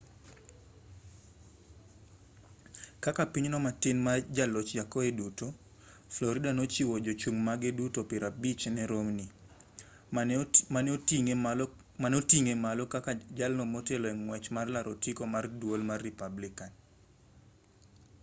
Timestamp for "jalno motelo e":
13.37-14.15